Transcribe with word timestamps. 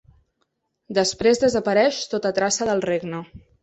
Després 0.99 1.43
desapareix 1.45 2.03
tota 2.17 2.35
traça 2.43 2.73
del 2.73 2.87
regne. 2.93 3.27